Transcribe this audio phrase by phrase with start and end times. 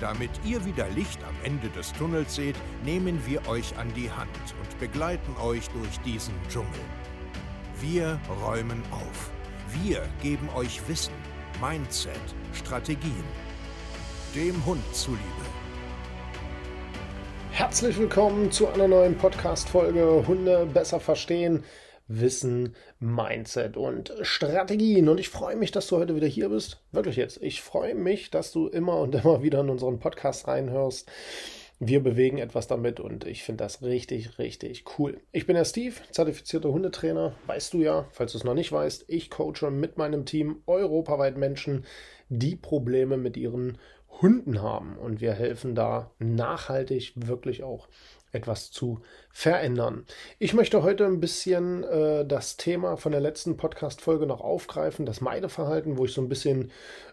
[0.00, 4.30] Damit ihr wieder Licht am Ende des Tunnels seht, nehmen wir euch an die Hand
[4.58, 6.80] und begleiten euch durch diesen Dschungel.
[7.80, 9.30] Wir räumen auf.
[9.82, 11.12] Wir geben euch Wissen,
[11.60, 12.14] Mindset,
[12.54, 13.24] Strategien.
[14.34, 15.20] Dem Hund zuliebe.
[17.50, 21.62] Herzlich willkommen zu einer neuen Podcast-Folge Hunde besser verstehen.
[22.12, 25.08] Wissen, Mindset und Strategien.
[25.08, 26.82] Und ich freue mich, dass du heute wieder hier bist.
[26.90, 27.40] Wirklich jetzt.
[27.40, 31.08] Ich freue mich, dass du immer und immer wieder in unseren Podcast reinhörst.
[31.78, 35.18] Wir bewegen etwas damit und ich finde das richtig, richtig cool.
[35.32, 37.32] Ich bin der Steve, zertifizierter Hundetrainer.
[37.46, 41.38] Weißt du ja, falls du es noch nicht weißt, ich coache mit meinem Team europaweit
[41.38, 41.86] Menschen,
[42.28, 43.78] die Probleme mit ihren
[44.20, 44.98] Hunden haben.
[44.98, 47.88] Und wir helfen da nachhaltig wirklich auch
[48.32, 49.00] etwas zu
[49.30, 50.04] verändern.
[50.38, 55.20] Ich möchte heute ein bisschen äh, das Thema von der letzten Podcast-Folge noch aufgreifen, das
[55.20, 56.70] Meideverhalten, wo ich so ein bisschen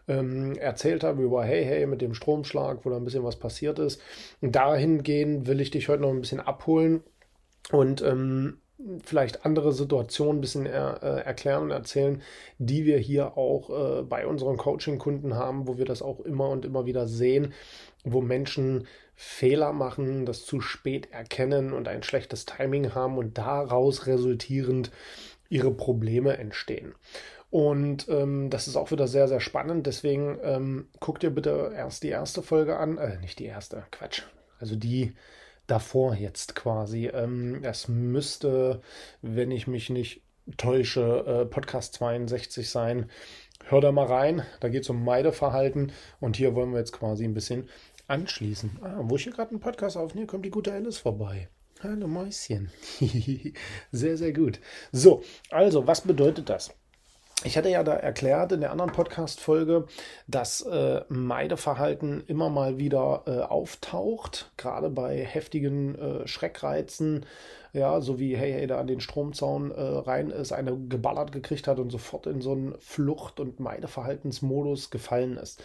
[0.07, 3.79] ähm, erzählt habe über Hey, hey, mit dem Stromschlag, wo da ein bisschen was passiert
[3.79, 4.01] ist.
[4.41, 7.03] Und dahingehend will ich dich heute noch ein bisschen abholen
[7.71, 8.59] und ähm,
[9.03, 12.21] vielleicht andere Situationen ein bisschen er, äh, erklären und erzählen,
[12.59, 16.65] die wir hier auch äh, bei unseren Coaching-Kunden haben, wo wir das auch immer und
[16.65, 17.53] immer wieder sehen,
[18.03, 18.87] wo Menschen
[19.19, 24.91] Fehler machen, das zu spät erkennen und ein schlechtes Timing haben und daraus resultierend
[25.49, 26.93] ihre Probleme entstehen.
[27.49, 29.87] Und ähm, das ist auch wieder sehr, sehr spannend.
[29.87, 32.99] Deswegen ähm, guck dir bitte erst die erste Folge an.
[32.99, 34.21] Äh, nicht die erste, Quatsch.
[34.59, 35.15] Also die
[35.65, 37.07] davor jetzt quasi.
[37.07, 38.81] Ähm, es müsste,
[39.23, 40.21] wenn ich mich nicht
[40.57, 43.09] täusche, äh, Podcast 62 sein.
[43.65, 44.43] Hör da mal rein.
[44.59, 45.91] Da geht es um Meideverhalten.
[46.19, 47.67] Und hier wollen wir jetzt quasi ein bisschen
[48.07, 48.79] anschließen.
[48.81, 51.49] Ah, wo ich hier gerade einen Podcast aufnehme, kommt die gute Alice vorbei.
[51.83, 52.71] Hallo Mäuschen.
[53.91, 54.59] sehr, sehr gut.
[54.91, 56.73] So, also, was bedeutet das?
[57.43, 59.85] Ich hatte ja da erklärt in der anderen Podcast-Folge,
[60.25, 67.27] dass äh, Meideverhalten immer mal wieder äh, auftaucht, gerade bei heftigen äh, Schreckreizen,
[67.73, 71.67] ja, so wie hey, hey, da an den Stromzaun äh, rein ist, eine geballert gekriegt
[71.67, 75.61] hat und sofort in so einen Flucht- und Meideverhaltensmodus gefallen ist.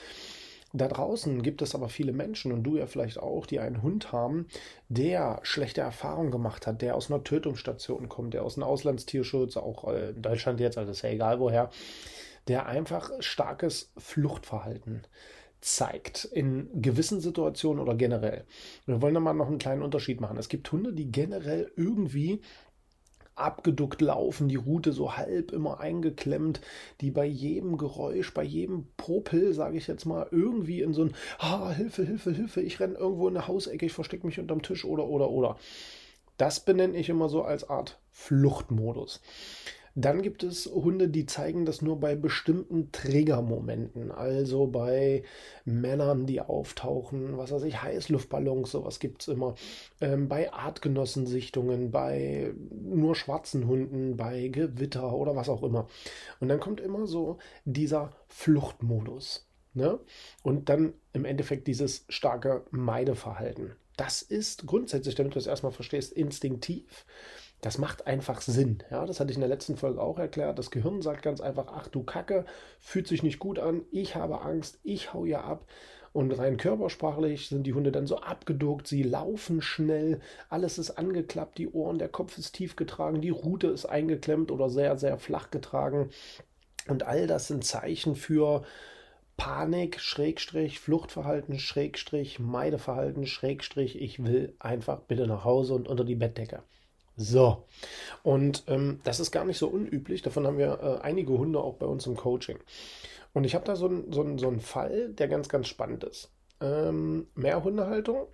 [0.73, 4.13] Da draußen gibt es aber viele Menschen und du ja vielleicht auch, die einen Hund
[4.13, 4.47] haben,
[4.89, 9.89] der schlechte Erfahrungen gemacht hat, der aus einer Tötungsstation kommt, der aus einem Auslandstierschutz, auch
[9.89, 11.71] äh, in Deutschland jetzt, also ist ja egal woher,
[12.49, 15.03] der einfach starkes Fluchtverhalten
[15.61, 18.45] zeigt in gewissen Situationen oder generell.
[18.87, 20.37] Wir wollen da mal noch einen kleinen Unterschied machen.
[20.37, 22.41] Es gibt Hunde, die generell irgendwie
[23.35, 26.61] abgeduckt laufen, die Rute so halb immer eingeklemmt,
[27.01, 31.15] die bei jedem Geräusch, bei jedem Popel, sage ich jetzt mal, irgendwie in so ein
[31.39, 34.85] ah, Hilfe, Hilfe, Hilfe, ich renne irgendwo in eine Hausecke, ich verstecke mich unterm Tisch
[34.85, 35.57] oder oder oder.
[36.37, 39.21] Das benenne ich immer so als Art Fluchtmodus.
[39.95, 45.23] Dann gibt es Hunde, die zeigen das nur bei bestimmten Triggermomenten, also bei
[45.65, 49.55] Männern, die auftauchen, was weiß ich, Heißluftballons, sowas gibt es immer,
[50.01, 55.89] ähm, bei Artgenossensichtungen, bei nur schwarzen Hunden, bei Gewitter oder was auch immer.
[56.41, 59.47] Und dann kommt immer so dieser Fluchtmodus.
[59.75, 60.01] Ne?
[60.43, 63.73] Und dann im Endeffekt dieses starke Meideverhalten.
[63.97, 67.05] Das ist grundsätzlich, damit du es erstmal verstehst, instinktiv.
[67.63, 68.83] Das macht einfach Sinn.
[68.91, 70.59] Ja, das hatte ich in der letzten Folge auch erklärt.
[70.59, 72.45] Das Gehirn sagt ganz einfach, ach du Kacke,
[72.81, 75.65] fühlt sich nicht gut an, ich habe Angst, ich hau ja ab.
[76.13, 81.57] Und rein körpersprachlich sind die Hunde dann so abgeduckt, sie laufen schnell, alles ist angeklappt,
[81.57, 85.53] die Ohren, der Kopf ist tief getragen, die Rute ist eingeklemmt oder sehr, sehr flach
[85.53, 86.11] getragen.
[86.89, 88.65] Und all das sind Zeichen für
[89.37, 96.17] Panik, Schrägstrich, Fluchtverhalten, Schrägstrich, Meideverhalten, Schrägstrich, ich will einfach bitte nach Hause und unter die
[96.17, 96.65] Bettdecke.
[97.17, 97.65] So,
[98.23, 100.23] und ähm, das ist gar nicht so unüblich.
[100.23, 102.59] Davon haben wir äh, einige Hunde auch bei uns im Coaching.
[103.35, 106.05] Und ich habe da so, ein, so, ein, so einen Fall, der ganz, ganz spannend
[106.05, 106.31] ist.
[106.61, 108.29] Ähm, Mehrhundehaltung.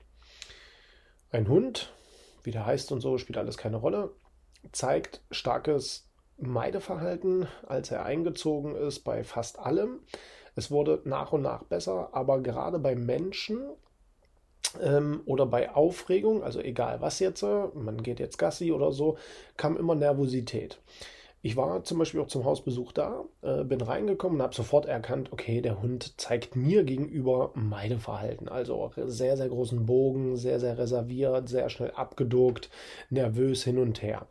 [1.30, 1.92] Ein Hund,
[2.44, 4.12] wie der heißt und so, spielt alles keine Rolle,
[4.72, 6.08] zeigt starkes
[6.38, 10.00] Meideverhalten, als er eingezogen ist bei fast allem.
[10.54, 13.60] Es wurde nach und nach besser, aber gerade bei Menschen
[14.82, 19.16] ähm, oder bei Aufregung, also egal was jetzt, äh, man geht jetzt Gassi oder so,
[19.56, 20.80] kam immer Nervosität.
[21.40, 25.32] Ich war zum Beispiel auch zum Hausbesuch da, äh, bin reingekommen und habe sofort erkannt,
[25.32, 28.48] okay, der Hund zeigt mir gegenüber Meideverhalten.
[28.48, 32.70] Also sehr, sehr großen Bogen, sehr, sehr reserviert, sehr schnell abgeduckt,
[33.08, 34.26] nervös hin und her.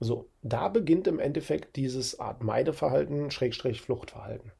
[0.00, 4.52] So, da beginnt im Endeffekt dieses Art Meideverhalten, Schrägstrich Fluchtverhalten.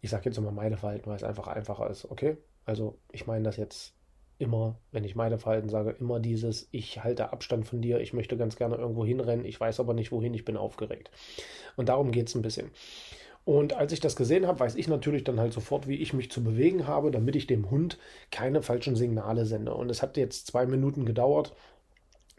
[0.00, 2.36] Ich sage jetzt immer Meideverhalten, weil es einfach einfacher ist, okay?
[2.66, 3.94] Also ich meine das jetzt
[4.38, 8.56] immer, wenn ich Meideverhalten sage, immer dieses, ich halte Abstand von dir, ich möchte ganz
[8.56, 11.10] gerne irgendwo hinrennen, ich weiß aber nicht wohin, ich bin aufgeregt.
[11.76, 12.70] Und darum geht es ein bisschen.
[13.44, 16.30] Und als ich das gesehen habe, weiß ich natürlich dann halt sofort, wie ich mich
[16.30, 17.98] zu bewegen habe, damit ich dem Hund
[18.30, 19.72] keine falschen Signale sende.
[19.74, 21.54] Und es hat jetzt zwei Minuten gedauert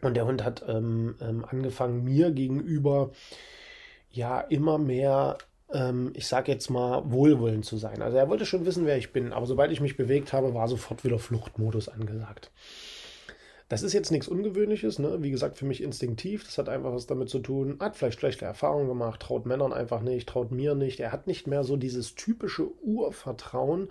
[0.02, 3.10] und der Hund hat ähm, ähm, angefangen, mir gegenüber
[4.10, 5.36] ja immer mehr,
[5.72, 8.02] ähm, ich sage jetzt mal, wohlwollend zu sein.
[8.02, 10.68] Also er wollte schon wissen, wer ich bin, aber sobald ich mich bewegt habe, war
[10.68, 12.50] sofort wieder Fluchtmodus angesagt.
[13.70, 15.22] Das ist jetzt nichts Ungewöhnliches, ne?
[15.22, 16.42] wie gesagt, für mich instinktiv.
[16.42, 17.76] Das hat einfach was damit zu tun.
[17.78, 20.98] Hat vielleicht schlechte Erfahrungen gemacht, traut Männern einfach nicht, traut mir nicht.
[20.98, 23.88] Er hat nicht mehr so dieses typische Urvertrauen,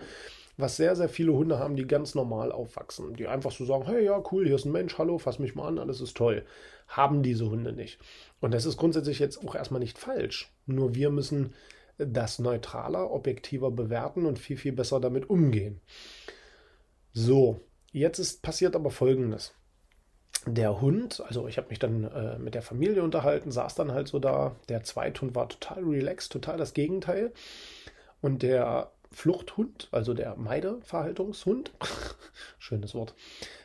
[0.57, 3.13] was sehr, sehr viele Hunde haben, die ganz normal aufwachsen.
[3.13, 5.69] Die einfach so sagen: Hey, ja, cool, hier ist ein Mensch, hallo, fass mich mal
[5.69, 6.43] an, alles ist toll.
[6.89, 7.99] Haben diese Hunde nicht.
[8.41, 10.51] Und das ist grundsätzlich jetzt auch erstmal nicht falsch.
[10.73, 11.53] Nur wir müssen
[11.97, 15.81] das neutraler, objektiver bewerten und viel, viel besser damit umgehen.
[17.11, 17.59] So,
[17.91, 19.53] jetzt ist passiert aber Folgendes
[20.45, 24.07] der Hund, also ich habe mich dann äh, mit der Familie unterhalten, saß dann halt
[24.07, 24.55] so da.
[24.69, 27.33] Der Zweithund war total relaxed, total das Gegenteil.
[28.21, 31.71] Und der Fluchthund, also der Meideverhaltungshund,
[32.59, 33.15] schönes Wort,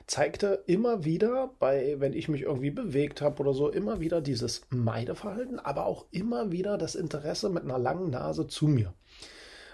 [0.06, 4.62] zeigte immer wieder, bei, wenn ich mich irgendwie bewegt habe oder so, immer wieder dieses
[4.70, 8.94] Meideverhalten, aber auch immer wieder das Interesse mit einer langen Nase zu mir.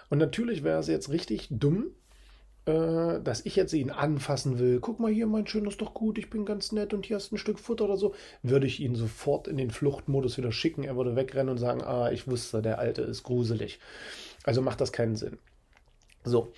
[0.09, 1.93] Und natürlich wäre es jetzt richtig dumm,
[2.67, 6.19] äh, dass ich jetzt ihn anfassen will, guck mal hier, mein Schön, ist doch gut,
[6.19, 8.95] ich bin ganz nett und hier hast ein Stück Futter oder so, würde ich ihn
[8.95, 10.85] sofort in den Fluchtmodus wieder schicken.
[10.85, 13.79] Er würde wegrennen und sagen, ah, ich wusste, der Alte ist gruselig.
[14.45, 15.39] Also macht das keinen Sinn.
[16.25, 16.53] So,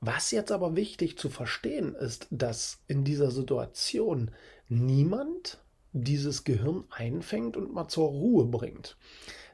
[0.00, 4.30] was jetzt aber wichtig zu verstehen ist, dass in dieser Situation
[4.68, 5.58] niemand
[5.92, 8.96] dieses Gehirn einfängt und mal zur Ruhe bringt.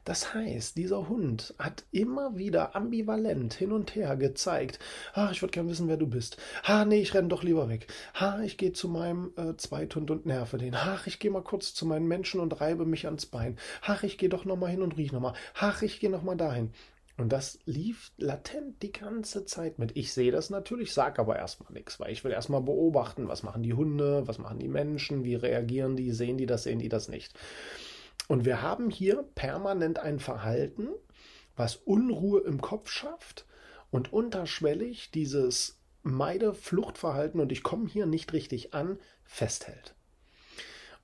[0.03, 4.77] Das heißt, dieser Hund hat immer wieder ambivalent hin und her gezeigt,
[5.13, 6.37] ah, ich würde gerne wissen, wer du bist.
[6.63, 7.87] Ha, nee, ich renne doch lieber weg.
[8.13, 10.75] Ha, ich gehe zu meinem äh, Zweithund und nerve den.
[10.75, 13.57] Ach, ich gehe mal kurz zu meinen Menschen und reibe mich ans Bein.
[13.81, 15.33] Ach, ich gehe doch nochmal hin und riech nochmal.
[15.55, 16.71] Ach, ich gehe nochmal dahin.
[17.17, 19.95] Und das lief latent die ganze Zeit mit.
[19.95, 23.63] Ich sehe das natürlich, sage aber erstmal nichts, weil ich will erstmal beobachten, was machen
[23.63, 27.07] die Hunde, was machen die Menschen, wie reagieren die, sehen die das, sehen die das
[27.07, 27.33] nicht.
[28.27, 30.89] Und wir haben hier permanent ein Verhalten,
[31.55, 33.45] was Unruhe im Kopf schafft
[33.91, 39.95] und unterschwellig dieses Meide-Fluchtverhalten und ich komme hier nicht richtig an, festhält.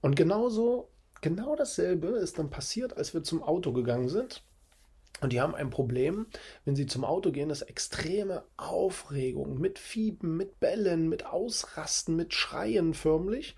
[0.01, 0.89] Und genauso,
[1.21, 4.43] genau dasselbe ist dann passiert, als wir zum Auto gegangen sind.
[5.21, 6.25] Und die haben ein Problem,
[6.65, 12.33] wenn sie zum Auto gehen, ist extreme Aufregung mit Fieben, mit Bellen, mit Ausrasten, mit
[12.33, 13.55] Schreien förmlich.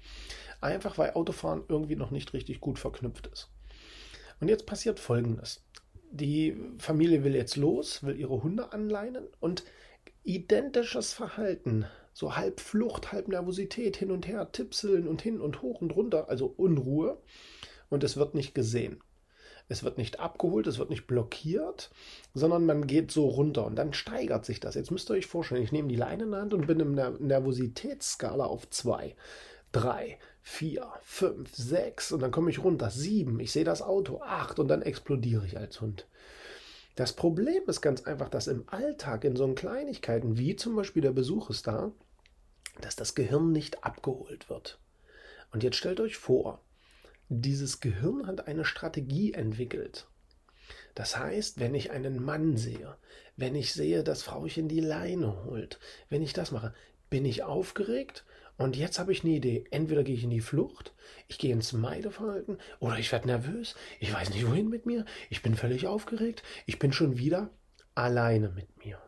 [0.60, 3.50] Einfach weil Autofahren irgendwie noch nicht richtig gut verknüpft ist.
[4.42, 5.64] Und jetzt passiert Folgendes.
[6.12, 9.64] Die Familie will jetzt los, will ihre Hunde anleinen und
[10.24, 15.82] identisches Verhalten, so halb Flucht, halb Nervosität, hin und her, Tipseln und hin und hoch
[15.82, 17.18] und runter, also Unruhe.
[17.90, 19.00] Und es wird nicht gesehen.
[19.70, 21.90] Es wird nicht abgeholt, es wird nicht blockiert,
[22.34, 24.76] sondern man geht so runter und dann steigert sich das.
[24.76, 26.96] Jetzt müsst ihr euch vorstellen, ich nehme die Leine in der Hand und bin in
[26.96, 29.16] der Nervositätsskala auf zwei
[29.74, 34.60] drei, vier, fünf, sechs und dann komme ich runter, sieben, ich sehe das Auto, acht
[34.60, 36.08] und dann explodiere ich als Hund.
[36.96, 41.12] Das Problem ist ganz einfach, dass im Alltag in so Kleinigkeiten wie zum Beispiel der
[41.12, 41.92] Besuch ist da,
[42.80, 44.80] dass das Gehirn nicht abgeholt wird.
[45.52, 46.60] Und jetzt stellt euch vor,
[47.42, 50.08] dieses Gehirn hat eine Strategie entwickelt.
[50.96, 52.98] Das heißt, wenn ich einen Mann sehe,
[53.36, 56.74] wenn ich sehe, dass Frauchen die Leine holt, wenn ich das mache,
[57.10, 58.26] bin ich aufgeregt
[58.58, 59.66] und jetzt habe ich eine Idee.
[59.72, 60.94] Entweder gehe ich in die Flucht,
[61.28, 65.42] ich gehe ins Meideverhalten oder ich werde nervös, ich weiß nicht wohin mit mir, ich
[65.42, 67.50] bin völlig aufgeregt, ich bin schon wieder
[67.96, 69.02] alleine mit mir.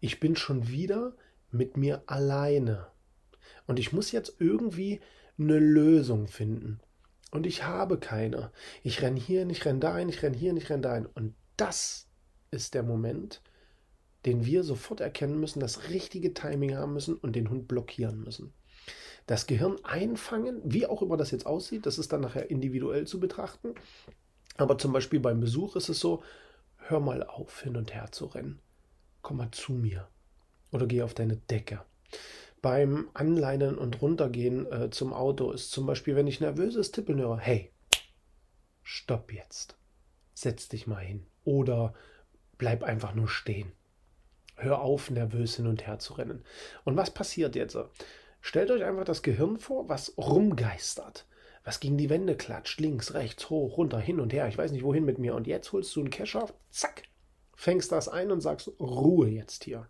[0.00, 1.16] Ich bin schon wieder
[1.50, 2.88] mit mir alleine.
[3.66, 5.00] Und ich muss jetzt irgendwie
[5.38, 6.80] eine Lösung finden.
[7.36, 8.50] Und ich habe keine.
[8.82, 11.04] Ich renne hier, ich renne dahin, ich renne hier, ich renne dahin.
[11.04, 12.08] Und das
[12.50, 13.42] ist der Moment,
[14.24, 18.54] den wir sofort erkennen müssen, das richtige Timing haben müssen und den Hund blockieren müssen.
[19.26, 23.20] Das Gehirn einfangen, wie auch immer das jetzt aussieht, das ist dann nachher individuell zu
[23.20, 23.74] betrachten.
[24.56, 26.22] Aber zum Beispiel beim Besuch ist es so,
[26.78, 28.60] hör mal auf, hin und her zu rennen.
[29.20, 30.08] Komm mal zu mir.
[30.72, 31.82] Oder geh auf deine Decke.
[32.62, 37.38] Beim Anleinen und Runtergehen äh, zum Auto ist zum Beispiel, wenn ich nervöses Tippeln höre,
[37.38, 37.72] hey,
[38.82, 39.76] stopp jetzt.
[40.34, 41.26] Setz dich mal hin.
[41.44, 41.94] Oder
[42.58, 43.72] bleib einfach nur stehen.
[44.56, 46.44] Hör auf, nervös hin und her zu rennen.
[46.84, 47.76] Und was passiert jetzt?
[48.40, 51.26] Stellt euch einfach das Gehirn vor, was rumgeistert,
[51.64, 54.84] was gegen die Wände klatscht, links, rechts, hoch, runter, hin und her, ich weiß nicht
[54.84, 55.34] wohin mit mir.
[55.34, 57.02] Und jetzt holst du einen Kescher, zack,
[57.54, 59.88] fängst das ein und sagst, Ruhe jetzt hier.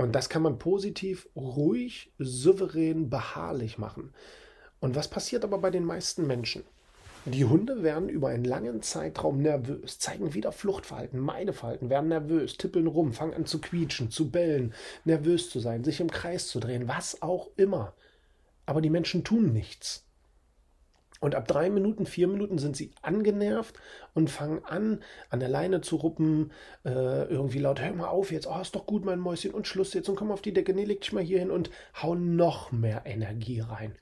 [0.00, 4.14] Und das kann man positiv, ruhig, souverän, beharrlich machen.
[4.80, 6.64] Und was passiert aber bei den meisten Menschen?
[7.26, 12.86] Die Hunde werden über einen langen Zeitraum nervös, zeigen wieder Fluchtverhalten, Meideverhalten, werden nervös, tippeln
[12.86, 14.72] rum, fangen an zu quietschen, zu bellen,
[15.04, 17.92] nervös zu sein, sich im Kreis zu drehen, was auch immer.
[18.64, 20.06] Aber die Menschen tun nichts.
[21.20, 23.78] Und ab drei Minuten, vier Minuten sind sie angenervt
[24.14, 26.50] und fangen an, an der Leine zu ruppen,
[26.86, 29.92] äh, irgendwie laut, hör mal auf jetzt, oh, ist doch gut, mein Mäuschen, und Schluss
[29.92, 31.70] jetzt und komm auf die Decke, nee, leg dich mal hier hin und
[32.02, 33.96] hau noch mehr Energie rein.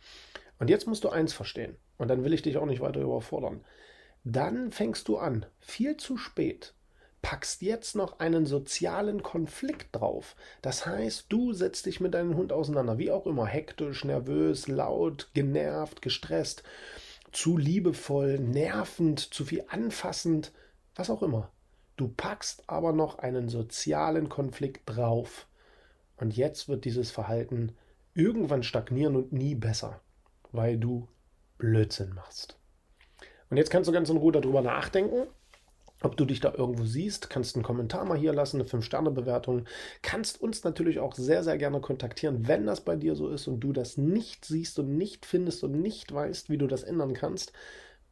[0.60, 3.64] Und jetzt musst du eins verstehen, und dann will ich dich auch nicht weiter überfordern.
[4.22, 6.74] Dann fängst du an, viel zu spät,
[7.20, 10.36] packst jetzt noch einen sozialen Konflikt drauf.
[10.62, 15.30] Das heißt, du setzt dich mit deinem Hund auseinander, wie auch immer, hektisch, nervös, laut,
[15.34, 16.62] genervt, gestresst
[17.32, 20.52] zu liebevoll, nervend, zu viel anfassend,
[20.94, 21.50] was auch immer.
[21.96, 25.46] Du packst aber noch einen sozialen Konflikt drauf.
[26.16, 27.76] Und jetzt wird dieses Verhalten
[28.14, 30.00] irgendwann stagnieren und nie besser,
[30.52, 31.08] weil du
[31.58, 32.58] Blödsinn machst.
[33.50, 35.26] Und jetzt kannst du ganz in Ruhe darüber nachdenken
[36.02, 39.64] ob du dich da irgendwo siehst, kannst einen Kommentar mal hier lassen, eine 5-Sterne-Bewertung.
[40.02, 43.60] Kannst uns natürlich auch sehr, sehr gerne kontaktieren, wenn das bei dir so ist und
[43.60, 47.52] du das nicht siehst und nicht findest und nicht weißt, wie du das ändern kannst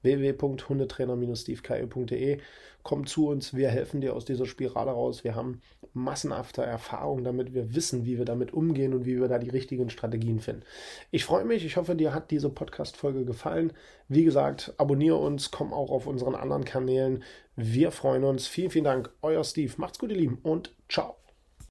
[0.07, 2.39] www.hundetrainer-stevekeiel.de.
[2.83, 5.25] Komm zu uns, wir helfen dir aus dieser Spirale raus.
[5.25, 5.61] Wir haben
[5.93, 9.91] massenhafte Erfahrung damit, wir wissen, wie wir damit umgehen und wie wir da die richtigen
[9.91, 10.63] Strategien finden.
[11.11, 13.73] Ich freue mich, ich hoffe, dir hat diese Podcast-Folge gefallen.
[14.09, 17.25] Wie gesagt, abonniere uns, komm auch auf unseren anderen Kanälen.
[17.57, 18.47] Wir freuen uns.
[18.47, 19.73] Vielen, vielen Dank, euer Steve.
[19.79, 21.17] Macht's gut, ihr Lieben, und ciao.